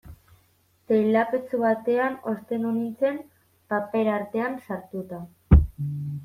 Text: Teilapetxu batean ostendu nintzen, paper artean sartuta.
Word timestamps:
Teilapetxu 0.91 1.59
batean 1.63 2.15
ostendu 2.31 2.71
nintzen, 2.79 3.21
paper 3.75 4.11
artean 4.15 4.57
sartuta. 4.65 5.21